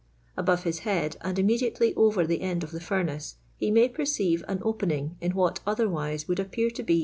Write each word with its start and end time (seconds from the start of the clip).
Above 0.35 0.63
his 0.63 0.79
head, 0.79 1.15
and 1.21 1.37
immediately 1.37 1.93
oTer 1.93 2.25
the 2.25 2.41
end 2.41 2.63
of 2.63 2.71
the 2.71 2.79
furnace, 2.79 3.35
he 3.57 3.69
may 3.69 3.87
perceive 3.87 4.43
an 4.47 4.57
opening 4.63 5.15
in 5.21 5.33
what 5.35 5.59
otherwise 5.67 6.27
would 6.27 6.39
appear 6.39 6.71
to 6.71 6.81
be. 6.81 6.99